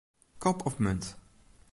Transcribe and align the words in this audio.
Kop 0.45 0.65
of 0.69 0.75
munt. 0.83 1.05